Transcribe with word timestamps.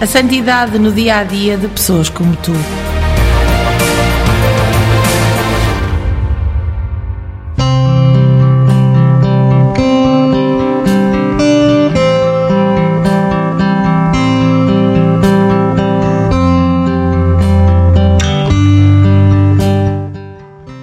A 0.00 0.06
santidade 0.06 0.78
no 0.78 0.90
dia 0.90 1.18
a 1.18 1.24
dia 1.24 1.58
de 1.58 1.68
pessoas 1.68 2.08
como 2.08 2.34
tu. 2.36 2.52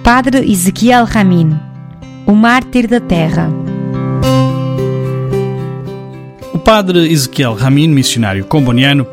Padre 0.04 0.48
Ezequiel 0.48 1.04
Ramin, 1.04 1.58
o 2.24 2.34
mártir 2.34 2.86
da 2.86 3.00
terra. 3.00 3.57
Padre 6.68 7.10
Ezequiel 7.10 7.54
Ramin, 7.54 7.88
missionário 7.88 8.44
comboniano, 8.44 9.06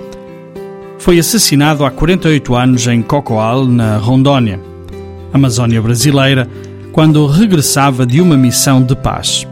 foi 0.99 1.17
assassinado 1.17 1.85
há 1.85 1.89
48 1.89 2.53
anos 2.53 2.85
em 2.85 3.01
Cocoal, 3.01 3.66
na 3.66 3.95
Rondônia, 3.95 4.59
Amazónia 5.31 5.81
brasileira, 5.81 6.49
quando 6.91 7.25
regressava 7.25 8.05
de 8.05 8.19
uma 8.19 8.35
missão 8.35 8.83
de 8.83 8.93
paz. 8.93 9.47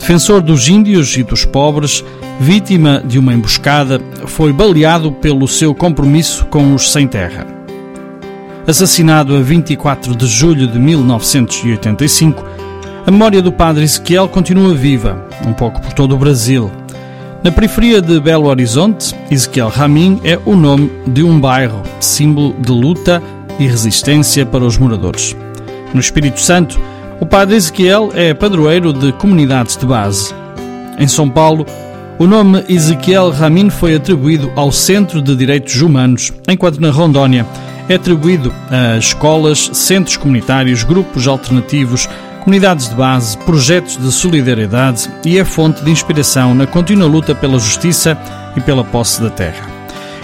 Defensor 0.00 0.40
dos 0.40 0.66
índios 0.68 1.16
e 1.16 1.22
dos 1.22 1.44
pobres, 1.44 2.04
vítima 2.40 3.00
de 3.06 3.20
uma 3.20 3.32
emboscada, 3.32 4.00
foi 4.26 4.52
baleado 4.52 5.12
pelo 5.12 5.46
seu 5.46 5.72
compromisso 5.76 6.44
com 6.46 6.74
os 6.74 6.90
sem 6.90 7.06
terra. 7.06 7.46
Assassinado 8.66 9.36
a 9.36 9.40
24 9.40 10.16
de 10.16 10.26
julho 10.26 10.66
de 10.66 10.76
1985, 10.76 12.44
a 13.06 13.10
memória 13.12 13.40
do 13.40 13.52
padre 13.52 13.84
Ezequiel 13.84 14.26
continua 14.26 14.74
viva, 14.74 15.24
um 15.46 15.52
pouco 15.52 15.80
por 15.80 15.92
todo 15.92 16.16
o 16.16 16.18
Brasil. 16.18 16.81
Na 17.44 17.50
periferia 17.50 18.00
de 18.00 18.20
Belo 18.20 18.46
Horizonte, 18.46 19.16
Ezequiel 19.28 19.68
Ramin 19.68 20.20
é 20.22 20.38
o 20.46 20.54
nome 20.54 20.92
de 21.08 21.24
um 21.24 21.40
bairro, 21.40 21.82
símbolo 21.98 22.54
de 22.60 22.70
luta 22.70 23.20
e 23.58 23.66
resistência 23.66 24.46
para 24.46 24.64
os 24.64 24.78
moradores. 24.78 25.34
No 25.92 25.98
Espírito 25.98 26.40
Santo, 26.40 26.80
o 27.20 27.26
padre 27.26 27.56
Ezequiel 27.56 28.10
é 28.14 28.32
padroeiro 28.32 28.92
de 28.92 29.10
comunidades 29.14 29.76
de 29.76 29.84
base. 29.84 30.32
Em 30.96 31.08
São 31.08 31.28
Paulo, 31.28 31.66
o 32.16 32.28
nome 32.28 32.64
Ezequiel 32.68 33.30
Ramin 33.30 33.70
foi 33.70 33.96
atribuído 33.96 34.52
ao 34.54 34.70
Centro 34.70 35.20
de 35.20 35.34
Direitos 35.34 35.82
Humanos, 35.82 36.32
enquanto 36.48 36.80
na 36.80 36.92
Rondônia 36.92 37.44
é 37.88 37.96
atribuído 37.96 38.54
a 38.70 38.98
escolas, 38.98 39.68
centros 39.72 40.16
comunitários, 40.16 40.84
grupos 40.84 41.26
alternativos, 41.26 42.08
comunidades 42.42 42.88
de 42.88 42.94
base, 42.96 43.38
projetos 43.38 43.96
de 43.96 44.10
solidariedade 44.10 45.08
e 45.24 45.38
é 45.38 45.44
fonte 45.44 45.82
de 45.84 45.90
inspiração 45.90 46.54
na 46.54 46.66
contínua 46.66 47.06
luta 47.06 47.34
pela 47.34 47.58
justiça 47.58 48.18
e 48.56 48.60
pela 48.60 48.82
posse 48.82 49.22
da 49.22 49.30
terra. 49.30 49.66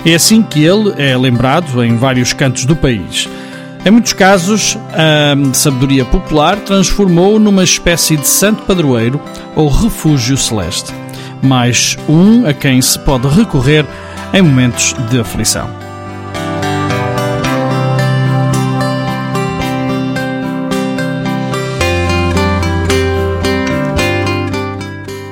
É 0.04 0.14
assim 0.14 0.42
que 0.42 0.64
ele 0.64 0.94
é 0.98 1.16
lembrado 1.16 1.82
em 1.82 1.96
vários 1.96 2.32
cantos 2.32 2.64
do 2.64 2.74
país. 2.74 3.28
Em 3.84 3.90
muitos 3.90 4.12
casos, 4.12 4.76
a 4.92 5.54
sabedoria 5.54 6.04
popular 6.04 6.56
transformou 6.56 7.38
numa 7.38 7.62
espécie 7.62 8.16
de 8.16 8.26
santo 8.26 8.62
padroeiro 8.64 9.20
ou 9.54 9.68
refúgio 9.68 10.36
celeste, 10.36 10.92
mais 11.40 11.96
um 12.08 12.46
a 12.46 12.52
quem 12.52 12.82
se 12.82 12.98
pode 12.98 13.28
recorrer 13.28 13.86
em 14.34 14.42
momentos 14.42 14.94
de 15.08 15.20
aflição. 15.20 15.88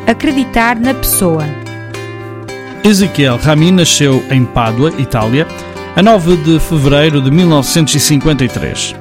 Acreditar 0.06 0.78
na 0.78 0.94
pessoa. 0.94 1.44
Ezequiel 2.84 3.38
Ramin 3.38 3.72
nasceu 3.72 4.22
em 4.30 4.44
Pádua, 4.44 4.92
Itália, 4.98 5.48
a 5.96 6.00
9 6.00 6.36
de 6.36 6.60
fevereiro 6.60 7.20
de 7.20 7.28
1953. 7.28 8.94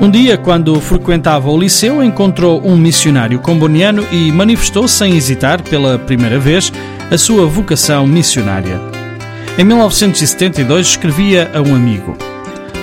Um 0.00 0.08
dia, 0.08 0.38
quando 0.38 0.80
frequentava 0.80 1.50
o 1.50 1.58
liceu, 1.58 2.00
encontrou 2.00 2.64
um 2.64 2.76
missionário 2.76 3.40
comboniano 3.40 4.06
e 4.12 4.30
manifestou 4.30 4.86
sem 4.86 5.16
hesitar, 5.16 5.60
pela 5.62 5.98
primeira 5.98 6.38
vez, 6.38 6.72
a 7.10 7.18
sua 7.18 7.46
vocação 7.46 8.06
missionária. 8.06 8.80
Em 9.58 9.64
1972, 9.64 10.86
escrevia 10.86 11.50
a 11.52 11.60
um 11.60 11.74
amigo: 11.74 12.16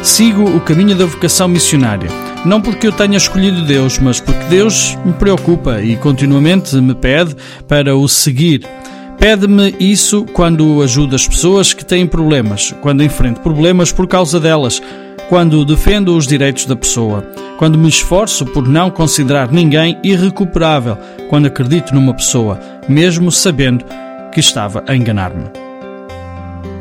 Sigo 0.04 0.44
o 0.44 0.60
caminho 0.60 0.98
da 0.98 1.06
vocação 1.06 1.48
missionária, 1.48 2.10
não 2.46 2.62
porque 2.62 2.88
eu 2.88 2.92
tenha 2.92 3.18
escolhido 3.18 3.66
Deus, 3.66 4.00
mas 4.00 4.20
porque 4.20 4.44
Deus 4.46 4.98
me 5.06 5.14
preocupa 5.14 5.82
e 5.82 5.96
continuamente 5.96 6.76
me 6.78 6.96
pede 6.96 7.36
para 7.68 7.96
o 7.96 8.08
seguir. 8.08 8.68
Pede-me 9.20 9.76
isso 9.80 10.26
quando 10.34 10.82
ajudo 10.82 11.16
as 11.16 11.28
pessoas 11.28 11.74
que 11.74 11.86
têm 11.86 12.08
problemas, 12.08 12.74
quando 12.82 13.04
enfrento 13.04 13.42
problemas 13.42 13.92
por 13.92 14.08
causa 14.08 14.40
delas, 14.40 14.82
quando 15.30 15.64
defendo 15.64 16.18
os 16.18 16.26
direitos 16.26 16.66
da 16.66 16.76
pessoa, 16.76 17.22
quando 17.58 17.78
me 17.78 17.88
esforço 17.88 18.46
por 18.48 18.68
não 18.68 18.90
considerar 18.90 19.52
ninguém 19.52 20.00
irrecuperável, 20.04 20.98
quando 21.30 21.46
acredito 21.46 21.94
numa 21.94 22.16
pessoa, 22.16 22.60
mesmo 22.90 23.32
sabendo 23.32 23.86
que 24.34 24.40
estava 24.40 24.84
a 24.88 24.96
enganar-me. 24.96 25.46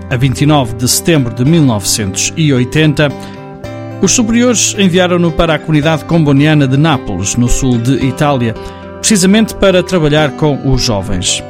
A 0.08 0.16
29 0.16 0.74
de 0.76 0.88
setembro 0.88 1.34
de 1.34 1.44
1980, 1.44 3.08
os 4.02 4.12
superiores 4.12 4.74
enviaram-no 4.78 5.30
para 5.30 5.54
a 5.54 5.58
comunidade 5.58 6.04
comboniana 6.04 6.66
de 6.66 6.76
Nápoles, 6.76 7.36
no 7.36 7.48
sul 7.48 7.78
de 7.78 8.04
Itália, 8.04 8.54
precisamente 8.98 9.54
para 9.54 9.82
trabalhar 9.82 10.32
com 10.32 10.72
os 10.72 10.82
jovens. 10.82 11.42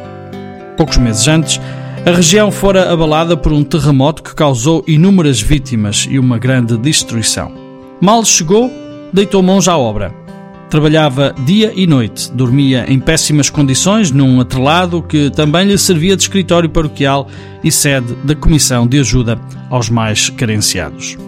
Poucos 0.76 0.96
meses 0.96 1.28
antes, 1.28 1.60
a 2.04 2.10
região 2.10 2.50
fora 2.50 2.92
abalada 2.92 3.36
por 3.36 3.52
um 3.52 3.62
terremoto 3.62 4.22
que 4.22 4.34
causou 4.34 4.82
inúmeras 4.86 5.40
vítimas 5.40 6.08
e 6.10 6.18
uma 6.18 6.38
grande 6.38 6.76
destruição. 6.76 7.52
Mal 8.00 8.24
chegou, 8.24 8.70
deitou 9.12 9.42
mãos 9.42 9.68
à 9.68 9.76
obra. 9.76 10.12
Trabalhava 10.70 11.34
dia 11.44 11.72
e 11.74 11.86
noite, 11.86 12.32
dormia 12.32 12.84
em 12.88 12.98
péssimas 12.98 13.50
condições 13.50 14.10
num 14.10 14.40
atrelado 14.40 15.02
que 15.02 15.28
também 15.30 15.66
lhe 15.66 15.76
servia 15.76 16.16
de 16.16 16.22
escritório 16.22 16.70
paroquial 16.70 17.28
e 17.62 17.70
sede 17.70 18.14
da 18.24 18.34
Comissão 18.34 18.86
de 18.86 18.98
Ajuda 18.98 19.38
aos 19.68 19.90
Mais 19.90 20.30
Carenciados. 20.30 21.18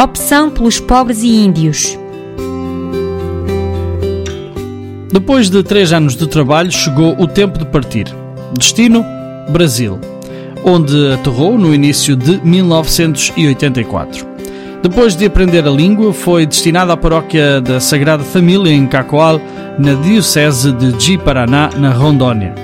Opção 0.00 0.48
pelos 0.48 0.78
pobres 0.78 1.24
e 1.24 1.28
índios. 1.28 1.98
Depois 5.12 5.50
de 5.50 5.60
três 5.64 5.92
anos 5.92 6.14
de 6.14 6.28
trabalho, 6.28 6.70
chegou 6.70 7.20
o 7.20 7.26
tempo 7.26 7.58
de 7.58 7.64
partir. 7.64 8.06
Destino: 8.56 9.04
Brasil, 9.48 9.98
onde 10.64 11.14
aterrou 11.14 11.58
no 11.58 11.74
início 11.74 12.14
de 12.14 12.40
1984. 12.46 14.24
Depois 14.84 15.16
de 15.16 15.26
aprender 15.26 15.66
a 15.66 15.70
língua, 15.70 16.12
foi 16.12 16.46
destinado 16.46 16.92
à 16.92 16.96
paróquia 16.96 17.60
da 17.60 17.80
Sagrada 17.80 18.22
Família 18.22 18.72
em 18.72 18.86
Cacoal, 18.86 19.40
na 19.80 19.94
Diocese 19.94 20.70
de 20.70 20.94
Ji-Paraná, 20.96 21.70
na 21.76 21.90
Rondônia, 21.90 22.54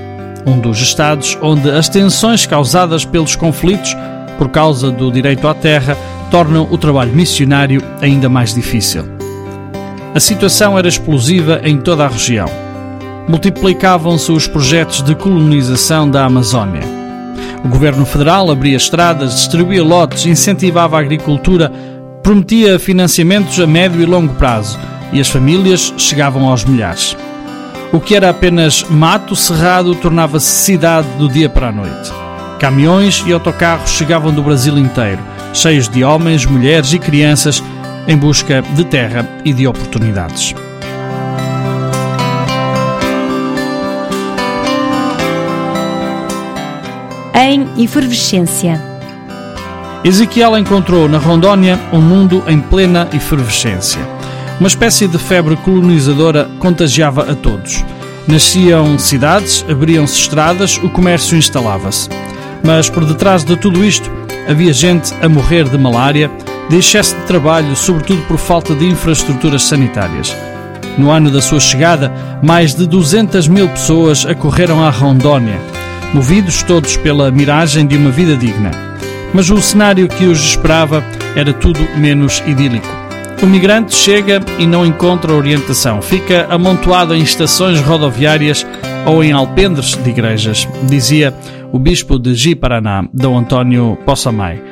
um 0.46 0.60
dos 0.60 0.80
estados 0.80 1.36
onde 1.42 1.68
as 1.68 1.88
tensões 1.88 2.46
causadas 2.46 3.04
pelos 3.04 3.34
conflitos 3.34 3.96
por 4.38 4.50
causa 4.50 4.90
do 4.92 5.10
direito 5.10 5.48
à 5.48 5.54
terra, 5.54 5.96
tornam 6.34 6.66
o 6.68 6.76
trabalho 6.76 7.12
missionário 7.12 7.80
ainda 8.00 8.28
mais 8.28 8.52
difícil. 8.52 9.04
A 10.12 10.18
situação 10.18 10.76
era 10.76 10.88
explosiva 10.88 11.60
em 11.62 11.78
toda 11.78 12.04
a 12.04 12.08
região. 12.08 12.48
Multiplicavam-se 13.28 14.32
os 14.32 14.48
projetos 14.48 15.00
de 15.00 15.14
colonização 15.14 16.10
da 16.10 16.24
Amazónia. 16.24 16.82
O 17.64 17.68
governo 17.68 18.04
federal 18.04 18.50
abria 18.50 18.76
estradas, 18.76 19.36
distribuía 19.36 19.84
lotes, 19.84 20.26
incentivava 20.26 20.96
a 20.96 21.00
agricultura, 21.00 21.70
prometia 22.20 22.80
financiamentos 22.80 23.60
a 23.60 23.66
médio 23.68 24.02
e 24.02 24.04
longo 24.04 24.34
prazo 24.34 24.76
e 25.12 25.20
as 25.20 25.28
famílias 25.28 25.94
chegavam 25.96 26.48
aos 26.48 26.64
milhares. 26.64 27.16
O 27.92 28.00
que 28.00 28.16
era 28.16 28.28
apenas 28.28 28.82
mato 28.90 29.36
cerrado 29.36 29.94
tornava-se 29.94 30.50
cidade 30.50 31.06
do 31.16 31.28
dia 31.28 31.48
para 31.48 31.68
a 31.68 31.72
noite. 31.72 32.12
Caminhões 32.58 33.22
e 33.24 33.32
autocarros 33.32 33.90
chegavam 33.90 34.32
do 34.32 34.42
Brasil 34.42 34.76
inteiro, 34.76 35.20
cheios 35.54 35.88
de 35.88 36.02
homens, 36.04 36.44
mulheres 36.44 36.92
e 36.92 36.98
crianças 36.98 37.62
em 38.06 38.16
busca 38.16 38.60
de 38.60 38.84
terra 38.84 39.26
e 39.44 39.52
de 39.52 39.66
oportunidades. 39.66 40.54
Em 47.32 47.82
efervescência. 47.82 48.80
Ezequiel 50.02 50.58
encontrou 50.58 51.08
na 51.08 51.18
Rondônia 51.18 51.80
um 51.92 52.00
mundo 52.00 52.42
em 52.46 52.60
plena 52.60 53.08
efervescência. 53.12 54.00
Uma 54.58 54.68
espécie 54.68 55.08
de 55.08 55.18
febre 55.18 55.56
colonizadora 55.56 56.50
contagiava 56.58 57.30
a 57.30 57.34
todos. 57.34 57.82
Nasciam 58.28 58.98
cidades, 58.98 59.64
abriam-se 59.68 60.20
estradas, 60.20 60.78
o 60.78 60.88
comércio 60.90 61.36
instalava-se. 61.36 62.08
Mas 62.64 62.88
por 62.88 63.04
detrás 63.04 63.44
de 63.44 63.54
tudo 63.56 63.84
isto 63.84 64.10
havia 64.48 64.72
gente 64.72 65.12
a 65.22 65.28
morrer 65.28 65.68
de 65.68 65.76
malária, 65.76 66.30
de 66.68 66.78
excesso 66.78 67.14
de 67.14 67.22
trabalho, 67.22 67.76
sobretudo 67.76 68.22
por 68.22 68.38
falta 68.38 68.74
de 68.74 68.86
infraestruturas 68.86 69.64
sanitárias. 69.64 70.34
No 70.96 71.10
ano 71.10 71.30
da 71.30 71.42
sua 71.42 71.60
chegada, 71.60 72.12
mais 72.42 72.74
de 72.74 72.86
200 72.86 73.48
mil 73.48 73.68
pessoas 73.68 74.24
acorreram 74.24 74.82
à 74.82 74.90
Rondônia, 74.90 75.58
movidos 76.14 76.62
todos 76.62 76.96
pela 76.96 77.30
miragem 77.30 77.86
de 77.86 77.96
uma 77.96 78.10
vida 78.10 78.36
digna. 78.36 78.70
Mas 79.32 79.50
o 79.50 79.60
cenário 79.60 80.08
que 80.08 80.24
os 80.24 80.40
esperava 80.42 81.04
era 81.34 81.52
tudo 81.52 81.80
menos 81.96 82.42
idílico. 82.46 82.86
O 83.42 83.46
migrante 83.46 83.94
chega 83.94 84.40
e 84.58 84.66
não 84.66 84.86
encontra 84.86 85.34
orientação, 85.34 86.00
fica 86.00 86.46
amontoado 86.48 87.14
em 87.14 87.22
estações 87.22 87.80
rodoviárias 87.80 88.64
ou 89.04 89.22
em 89.22 89.32
alpendres 89.32 89.96
de 89.96 90.08
igrejas, 90.08 90.66
dizia 90.84 91.34
o 91.74 91.78
bispo 91.80 92.20
de 92.20 92.36
Ji-Paraná, 92.36 93.04
D. 93.12 93.26
António 93.26 93.98
Possamay. 94.06 94.62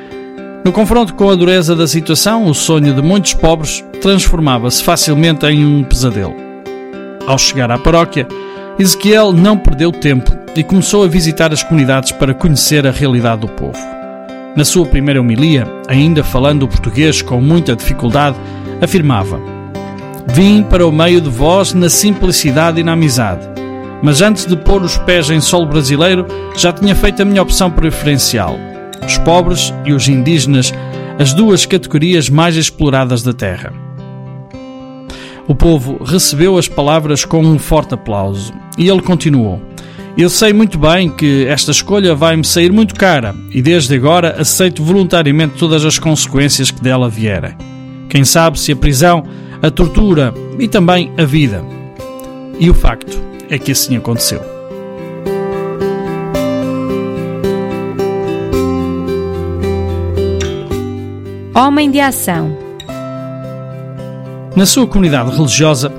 No 0.64 0.70
confronto 0.70 1.14
com 1.14 1.28
a 1.31 1.34
dureza 1.34 1.75
da 1.75 1.88
situação, 1.88 2.46
o 2.46 2.54
sonho 2.54 2.94
de 2.94 3.02
muitos 3.02 3.34
pobres 3.34 3.84
transformava-se 4.00 4.84
facilmente 4.84 5.44
em 5.46 5.66
um 5.66 5.82
pesadelo. 5.82 6.32
Ao 7.26 7.37
chegar 7.37 7.72
à 7.72 7.76
paróquia, 7.76 8.28
Ezequiel 8.78 9.32
não 9.32 9.58
perdeu 9.58 9.90
tempo 9.90 10.31
e 10.54 10.62
começou 10.62 11.02
a 11.02 11.08
visitar 11.08 11.52
as 11.52 11.64
comunidades 11.64 12.12
para 12.12 12.34
conhecer 12.34 12.87
a 12.87 12.93
realidade 12.93 13.40
do 13.40 13.49
povo. 13.49 13.81
Na 14.54 14.64
sua 14.64 14.87
primeira 14.87 15.20
homilia, 15.20 15.66
ainda 15.88 16.22
falando 16.22 16.62
o 16.62 16.69
português 16.69 17.20
com 17.20 17.40
muita 17.40 17.75
dificuldade, 17.75 18.38
afirmava: 18.81 19.40
Vim 20.28 20.62
para 20.62 20.87
o 20.87 20.93
meio 20.93 21.20
de 21.20 21.28
vós 21.28 21.75
na 21.75 21.88
simplicidade 21.88 22.81
e 22.81 22.84
na 22.84 22.93
amizade. 22.93 23.51
Mas 24.02 24.20
antes 24.20 24.46
de 24.46 24.56
pôr 24.56 24.82
os 24.82 24.96
pés 24.99 25.31
em 25.31 25.40
solo 25.40 25.66
brasileiro, 25.66 26.26
já 26.56 26.72
tinha 26.72 26.94
feito 26.94 27.22
a 27.22 27.25
minha 27.25 27.43
opção 27.43 27.70
preferencial 27.70 28.58
os 29.04 29.19
pobres 29.19 29.72
e 29.84 29.93
os 29.93 30.08
indígenas, 30.08 30.72
as 31.19 31.32
duas 31.32 31.66
categorias 31.66 32.28
mais 32.28 32.56
exploradas 32.56 33.22
da 33.22 33.32
terra. 33.32 33.72
O 35.46 35.54
povo 35.54 36.02
recebeu 36.02 36.56
as 36.56 36.69
palavras 36.69 37.25
com 37.25 37.43
um 37.43 37.58
forte 37.58 37.94
aplauso 37.94 38.52
e 38.78 38.88
ele 38.88 39.02
continuou: 39.02 39.60
Eu 40.16 40.31
sei 40.31 40.52
muito 40.52 40.78
bem 40.78 41.10
que 41.10 41.46
esta 41.46 41.72
escolha 41.72 42.14
vai-me 42.14 42.44
sair 42.44 42.72
muito 42.72 42.94
cara 42.94 43.34
e 43.50 43.60
desde 43.60 43.94
agora 43.94 44.40
aceito 44.40 44.82
voluntariamente 44.82 45.58
todas 45.58 45.84
as 45.84 45.99
consequências 45.99 46.70
que 46.70 46.81
dela 46.81 47.08
vierem. 47.08 47.56
Quem 48.08 48.25
sabe 48.25 48.58
se 48.58 48.72
a 48.72 48.76
prisão, 48.76 49.25
a 49.60 49.70
tortura 49.70 50.32
e 50.58 50.69
também 50.69 51.12
a 51.19 51.25
vida. 51.25 51.64
E 52.60 52.70
o 52.70 52.75
facto 52.75 53.31
é 53.52 53.58
que 53.58 53.70
assim 53.70 53.94
aconteceu. 53.99 54.40
Homem 61.54 61.90
de 61.90 62.00
ação. 62.00 62.56
Na 64.56 64.64
sua 64.64 64.87
comunidade 64.87 65.37
religiosa, 65.37 65.93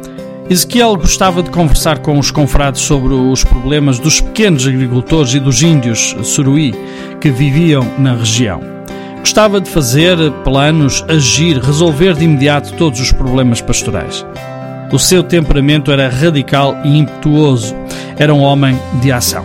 Ezequiel 0.49 0.95
gostava 0.95 1.43
de 1.43 1.51
conversar 1.51 1.99
com 1.99 2.17
os 2.17 2.31
confrades 2.31 2.81
sobre 2.81 3.13
os 3.13 3.43
problemas 3.43 3.99
dos 3.99 4.19
pequenos 4.19 4.67
agricultores 4.67 5.35
e 5.35 5.39
dos 5.39 5.61
índios 5.61 6.15
suruí 6.23 6.73
que 7.21 7.29
viviam 7.29 7.83
na 7.99 8.15
região. 8.15 8.61
Gostava 9.19 9.61
de 9.61 9.69
fazer 9.69 10.17
planos, 10.43 11.05
agir, 11.07 11.59
resolver 11.59 12.15
de 12.15 12.25
imediato 12.25 12.73
todos 12.73 12.99
os 12.99 13.11
problemas 13.11 13.61
pastorais. 13.61 14.25
O 14.93 14.99
seu 14.99 15.23
temperamento 15.23 15.91
era 15.91 16.07
radical 16.07 16.77
e 16.85 16.97
impetuoso. 16.97 17.75
Era 18.15 18.33
um 18.33 18.41
homem 18.41 18.79
de 19.01 19.11
ação. 19.11 19.43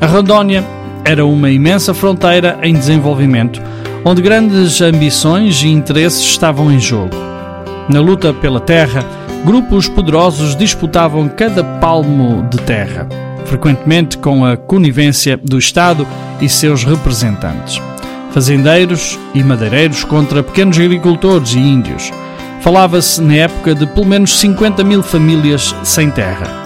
A 0.00 0.06
Rondônia 0.06 0.62
era 1.04 1.24
uma 1.24 1.50
imensa 1.50 1.92
fronteira 1.92 2.58
em 2.62 2.74
desenvolvimento 2.74 3.60
onde 4.04 4.22
grandes 4.22 4.80
ambições 4.80 5.62
e 5.62 5.68
interesses 5.68 6.22
estavam 6.22 6.72
em 6.72 6.78
jogo. 6.78 7.16
Na 7.88 8.00
luta 8.00 8.32
pela 8.32 8.60
terra, 8.60 9.04
grupos 9.44 9.88
poderosos 9.88 10.56
disputavam 10.56 11.28
cada 11.28 11.62
palmo 11.64 12.46
de 12.50 12.58
terra, 12.58 13.08
frequentemente 13.46 14.16
com 14.18 14.44
a 14.44 14.56
conivência 14.56 15.36
do 15.36 15.58
Estado 15.58 16.06
e 16.40 16.48
seus 16.48 16.84
representantes. 16.84 17.80
Fazendeiros 18.30 19.18
e 19.34 19.42
madeireiros 19.42 20.04
contra 20.04 20.42
pequenos 20.42 20.78
agricultores 20.78 21.54
e 21.54 21.58
índios. 21.58 22.12
Falava-se 22.60 23.22
na 23.22 23.34
época 23.34 23.74
de 23.74 23.86
pelo 23.86 24.06
menos 24.06 24.38
50 24.38 24.84
mil 24.84 25.02
famílias 25.02 25.74
sem 25.82 26.10
terra. 26.10 26.60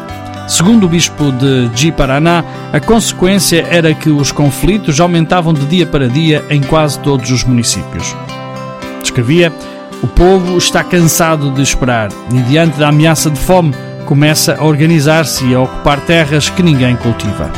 Segundo 0.48 0.84
o 0.84 0.88
bispo 0.88 1.32
de 1.32 1.70
Ji-Paraná, 1.74 2.44
a 2.72 2.78
consequência 2.80 3.66
era 3.70 3.94
que 3.94 4.10
os 4.10 4.30
conflitos 4.30 5.00
aumentavam 5.00 5.54
de 5.54 5.64
dia 5.64 5.86
para 5.86 6.08
dia 6.08 6.44
em 6.50 6.60
quase 6.60 6.98
todos 6.98 7.30
os 7.30 7.44
municípios. 7.44 8.14
Escrevia: 9.02 9.52
O 10.02 10.06
povo 10.06 10.58
está 10.58 10.84
cansado 10.84 11.50
de 11.50 11.62
esperar 11.62 12.10
e, 12.30 12.40
diante 12.42 12.78
da 12.78 12.88
ameaça 12.88 13.30
de 13.30 13.38
fome, 13.38 13.74
começa 14.04 14.56
a 14.58 14.64
organizar-se 14.64 15.46
e 15.46 15.54
a 15.54 15.60
ocupar 15.60 16.00
terras 16.00 16.50
que 16.50 16.62
ninguém 16.62 16.94
cultiva. 16.96 17.50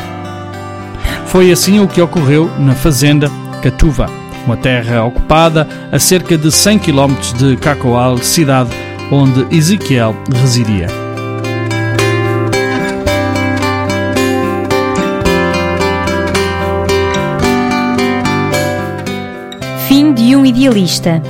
Foi 1.25 1.51
assim 1.51 1.79
o 1.79 1.87
que 1.87 2.01
ocorreu 2.01 2.49
na 2.57 2.73
fazenda 2.73 3.29
Catuva, 3.61 4.09
uma 4.47 4.57
terra 4.57 5.03
ocupada 5.03 5.67
a 5.91 5.99
cerca 5.99 6.37
de 6.37 6.51
100 6.51 6.79
km 6.79 7.13
de 7.37 7.57
Cacoal, 7.57 8.17
cidade 8.17 8.71
onde 9.11 9.45
Ezequiel 9.55 10.15
residia. 10.33 10.87
de 20.17 20.35
um 20.35 20.45
idealista. 20.45 21.21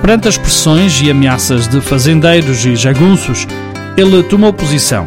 Perante 0.00 0.28
as 0.28 0.38
pressões 0.38 1.00
e 1.02 1.10
ameaças 1.10 1.68
de 1.68 1.80
fazendeiros 1.80 2.64
e 2.64 2.74
jagunços, 2.74 3.46
ele 3.98 4.22
tomou 4.22 4.52
posição. 4.52 5.06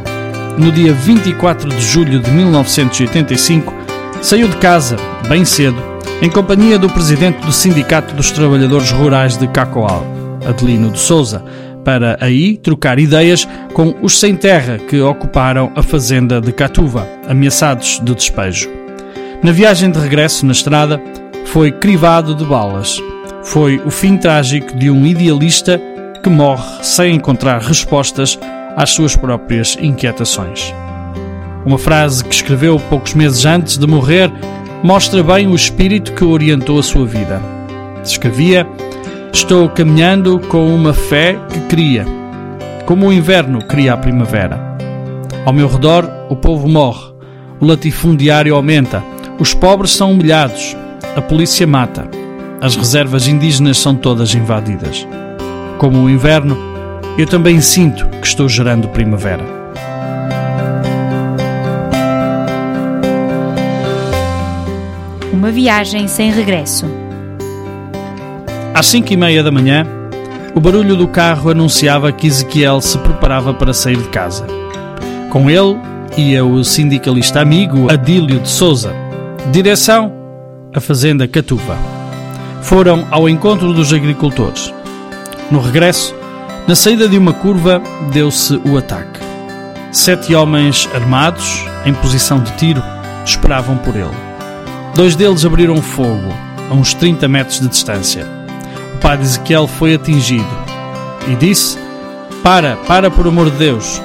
No 0.57 0.71
dia 0.71 0.93
24 0.93 1.67
de 1.67 1.81
julho 1.81 2.19
de 2.19 2.29
1985, 2.29 3.73
saiu 4.21 4.47
de 4.47 4.57
casa, 4.57 4.97
bem 5.27 5.43
cedo, 5.43 5.88
em 6.21 6.29
companhia 6.29 6.77
do 6.77 6.89
presidente 6.89 7.45
do 7.45 7.51
Sindicato 7.51 8.13
dos 8.13 8.29
Trabalhadores 8.31 8.91
Rurais 8.91 9.37
de 9.37 9.47
Cacoal, 9.47 10.05
Adelino 10.45 10.91
de 10.91 10.99
Souza, 10.99 11.43
para 11.85 12.17
aí 12.19 12.57
trocar 12.57 12.99
ideias 12.99 13.47
com 13.73 13.95
os 14.01 14.19
sem 14.19 14.35
terra 14.35 14.77
que 14.77 14.99
ocuparam 14.99 15.71
a 15.77 15.81
fazenda 15.81 16.41
de 16.41 16.51
Catuva, 16.51 17.07
ameaçados 17.27 18.01
de 18.03 18.13
despejo. 18.13 18.69
Na 19.41 19.53
viagem 19.53 19.89
de 19.89 19.97
regresso 19.97 20.45
na 20.45 20.51
estrada, 20.51 21.01
foi 21.45 21.71
crivado 21.71 22.35
de 22.35 22.43
balas. 22.43 23.01
Foi 23.41 23.81
o 23.85 23.89
fim 23.89 24.17
trágico 24.17 24.75
de 24.77 24.91
um 24.91 25.05
idealista 25.05 25.81
que 26.21 26.29
morre 26.29 26.83
sem 26.83 27.15
encontrar 27.15 27.61
respostas 27.61 28.37
às 28.75 28.89
suas 28.89 29.15
próprias 29.15 29.77
inquietações. 29.81 30.73
Uma 31.65 31.77
frase 31.77 32.25
que 32.25 32.33
escreveu 32.33 32.77
poucos 32.89 33.13
meses 33.13 33.45
antes 33.45 33.77
de 33.77 33.87
morrer 33.87 34.29
mostra 34.83 35.23
bem 35.23 35.47
o 35.47 35.55
espírito 35.55 36.13
que 36.13 36.23
orientou 36.23 36.79
a 36.79 36.83
sua 36.83 37.05
vida. 37.05 37.41
Escrevia: 38.03 38.67
Estou 39.31 39.69
caminhando 39.69 40.39
com 40.39 40.73
uma 40.73 40.93
fé 40.93 41.37
que 41.51 41.59
cria, 41.61 42.05
como 42.85 43.07
o 43.07 43.13
inverno 43.13 43.63
cria 43.65 43.93
a 43.93 43.97
primavera. 43.97 44.59
Ao 45.45 45.53
meu 45.53 45.67
redor, 45.67 46.09
o 46.29 46.35
povo 46.35 46.67
morre, 46.67 47.13
o 47.59 47.65
latifundiário 47.65 48.55
aumenta, 48.55 49.03
Os 49.39 49.53
pobres 49.53 49.91
são 49.91 50.11
humilhados, 50.11 50.75
a 51.15 51.21
polícia 51.21 51.65
mata, 51.65 52.09
as 52.61 52.75
reservas 52.75 53.27
indígenas 53.27 53.77
são 53.77 53.95
todas 53.95 54.35
invadidas. 54.35 55.07
Como 55.77 55.99
o 55.99 56.09
inverno, 56.09 56.57
eu 57.17 57.25
também 57.25 57.61
sinto 57.61 58.05
que 58.19 58.27
estou 58.27 58.49
gerando 58.49 58.89
primavera. 58.89 59.58
Uma 65.39 65.51
viagem 65.51 66.05
sem 66.09 66.33
regresso. 66.33 66.85
Às 68.73 68.87
cinco 68.87 69.13
e 69.13 69.15
meia 69.15 69.41
da 69.41 69.49
manhã, 69.49 69.87
o 70.53 70.59
barulho 70.59 70.97
do 70.97 71.07
carro 71.07 71.49
anunciava 71.49 72.11
que 72.11 72.27
Ezequiel 72.27 72.81
se 72.81 72.97
preparava 72.97 73.53
para 73.53 73.73
sair 73.73 73.95
de 73.95 74.09
casa. 74.09 74.45
Com 75.29 75.49
ele 75.49 75.77
ia 76.17 76.43
o 76.43 76.61
sindicalista 76.61 77.39
amigo 77.39 77.89
Adílio 77.89 78.41
de 78.41 78.49
Souza. 78.49 78.93
Direção: 79.49 80.11
a 80.75 80.81
Fazenda 80.81 81.25
Catuva. 81.25 81.77
Foram 82.61 83.07
ao 83.09 83.29
encontro 83.29 83.71
dos 83.71 83.93
agricultores. 83.93 84.73
No 85.49 85.61
regresso, 85.61 86.13
na 86.67 86.75
saída 86.75 87.07
de 87.07 87.17
uma 87.17 87.31
curva, 87.31 87.81
deu-se 88.11 88.59
o 88.65 88.77
ataque. 88.77 89.21
Sete 89.93 90.35
homens 90.35 90.89
armados, 90.93 91.63
em 91.85 91.93
posição 91.93 92.43
de 92.43 92.51
tiro, 92.57 92.83
esperavam 93.23 93.77
por 93.77 93.95
ele. 93.95 94.28
Dois 94.99 95.15
deles 95.15 95.45
abriram 95.45 95.81
fogo, 95.81 96.27
a 96.69 96.73
uns 96.73 96.93
30 96.93 97.25
metros 97.29 97.61
de 97.61 97.69
distância. 97.69 98.27
O 98.95 98.97
padre 98.97 99.23
Ezequiel 99.23 99.65
foi 99.65 99.95
atingido 99.95 100.45
e 101.25 101.35
disse: 101.35 101.77
Para, 102.43 102.75
para 102.85 103.09
por 103.09 103.25
amor 103.25 103.49
de 103.49 103.55
Deus. 103.55 104.01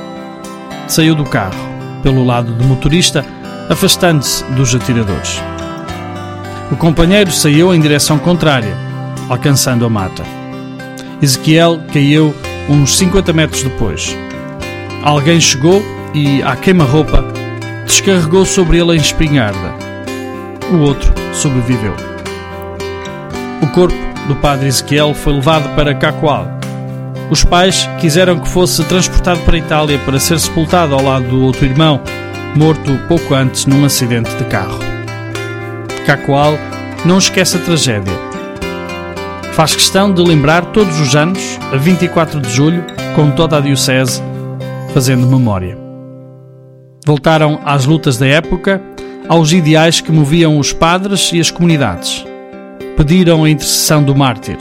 Saiu 0.87 1.17
do 1.17 1.25
carro, 1.25 1.59
pelo 2.01 2.25
lado 2.25 2.53
do 2.53 2.63
motorista, 2.63 3.27
afastando-se 3.69 4.45
dos 4.53 4.73
atiradores. 4.73 5.43
O 6.71 6.77
companheiro 6.77 7.33
saiu 7.33 7.75
em 7.75 7.81
direção 7.81 8.17
contrária, 8.17 8.77
alcançando 9.29 9.85
a 9.85 9.91
mata. 9.91 10.23
Ezequiel 11.21 11.81
caiu 11.93 12.33
uns 12.69 12.97
50 12.99 13.33
metros 13.33 13.65
depois. 13.65 14.17
Alguém 15.03 15.41
chegou 15.41 15.83
e, 16.15 16.41
à 16.45 16.55
queima-roupa, 16.55 17.25
descarregou 17.85 18.47
sobre 18.47 18.79
ele 18.79 18.93
a 18.93 18.95
espingarda. 18.95 19.84
O 20.73 20.79
outro 20.79 21.13
sobreviveu. 21.33 21.95
O 23.63 23.67
corpo 23.69 23.97
do 24.27 24.37
padre 24.37 24.69
Ezequiel 24.69 25.15
foi 25.15 25.35
levado 25.35 25.75
para 25.75 25.95
Cacoal. 25.95 26.47
Os 27.31 27.45
pais 27.45 27.89
quiseram 28.01 28.39
que 28.39 28.49
fosse 28.49 28.83
transportado 28.85 29.41
para 29.41 29.59
Itália 29.59 29.99
para 30.05 30.19
ser 30.19 30.39
sepultado 30.39 30.95
ao 30.95 31.03
lado 31.03 31.27
do 31.29 31.43
outro 31.43 31.65
irmão, 31.65 32.01
morto 32.57 32.99
pouco 33.09 33.35
antes 33.35 33.67
num 33.67 33.85
acidente 33.85 34.35
de 34.37 34.45
carro. 34.45 34.79
Cacoal 36.07 36.55
não 37.05 37.19
esquece 37.19 37.57
a 37.57 37.61
tragédia. 37.61 38.13
Faz 39.53 39.75
questão 39.75 40.13
de 40.13 40.23
lembrar 40.23 40.67
todos 40.67 40.99
os 41.01 41.15
anos, 41.15 41.59
a 41.73 41.77
24 41.77 42.41
de 42.41 42.51
julho, 42.51 42.85
com 43.15 43.31
toda 43.31 43.59
a 43.59 43.61
Diocese, 43.61 44.23
fazendo 44.93 45.27
memória. 45.27 45.79
Voltaram 47.07 47.61
às 47.65 47.85
lutas 47.85 48.17
da 48.17 48.27
época, 48.27 48.81
aos 49.29 49.53
ideais 49.53 50.01
que 50.01 50.13
moviam 50.13 50.59
os 50.59 50.73
padres 50.73 51.31
e 51.33 51.41
as 51.41 51.51
comunidades. 51.51 52.25
Pediram 52.97 53.45
a 53.45 53.51
intercessão 53.51 54.03
do 54.03 54.15
mártir. 54.15 54.59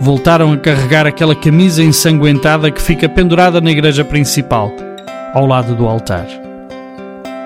Voltaram 0.00 0.52
a 0.52 0.56
carregar 0.56 1.06
aquela 1.06 1.34
camisa 1.34 1.82
ensanguentada 1.82 2.70
que 2.70 2.80
fica 2.80 3.08
pendurada 3.08 3.60
na 3.60 3.70
igreja 3.70 4.04
principal, 4.04 4.72
ao 5.34 5.44
lado 5.44 5.74
do 5.74 5.86
altar, 5.86 6.26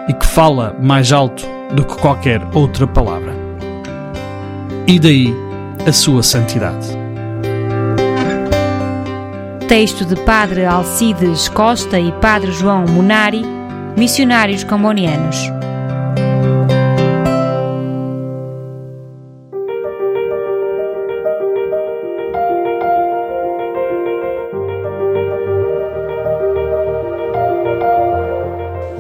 e 0.09 0.13
que 0.13 0.27
fala 0.27 0.77
mais 0.81 1.13
alto 1.13 1.47
do 1.73 1.85
que 1.85 1.97
qualquer 1.97 2.43
outra 2.53 2.87
palavra. 2.87 3.33
E 4.87 4.99
daí 4.99 5.35
a 5.87 5.93
sua 5.93 6.23
santidade. 6.23 6.89
Texto 9.67 10.05
de 10.05 10.17
Padre 10.17 10.67
Alcides 10.67 11.49
Costa 11.49 11.99
e 11.99 12.13
Padre 12.13 12.53
João 12.53 12.85
Munari, 12.85 13.43
missionários 13.97 14.63
cambonianos. 14.63 15.51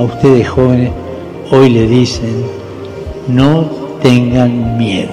A 0.00 0.02
ustedes 0.02 0.48
jóvenes 0.48 0.92
hoy 1.50 1.68
le 1.68 1.86
dicen, 1.86 2.46
no 3.28 3.66
tengan 4.02 4.78
miedo, 4.78 5.12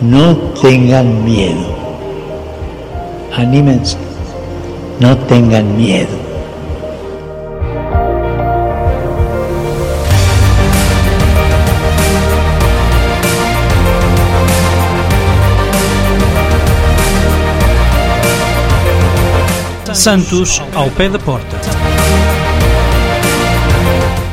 no 0.00 0.36
tengan 0.60 1.24
miedo, 1.24 1.64
anímense, 3.36 3.96
no 4.98 5.16
tengan 5.16 5.76
miedo. 5.76 6.08
Santos 19.92 20.60
ao 20.74 20.90
pé 20.90 21.08
da 21.08 21.18
porta. 21.20 21.89